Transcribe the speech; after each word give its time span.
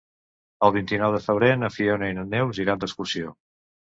El 0.67 0.71
vint-i-nou 0.77 1.11
de 1.17 1.19
febrer 1.25 1.51
na 1.65 1.69
Fiona 1.75 2.09
i 2.13 2.17
na 2.19 2.25
Neus 2.31 2.61
iran 2.65 2.81
d'excursió. 2.85 3.37